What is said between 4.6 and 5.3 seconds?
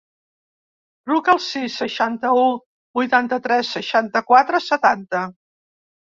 setanta.